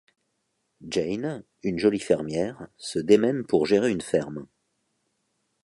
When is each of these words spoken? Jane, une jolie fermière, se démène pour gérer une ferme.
Jane, 0.89 1.43
une 1.61 1.77
jolie 1.77 1.99
fermière, 1.99 2.65
se 2.75 2.97
démène 2.97 3.45
pour 3.45 3.67
gérer 3.67 3.91
une 3.91 4.01
ferme. 4.01 4.47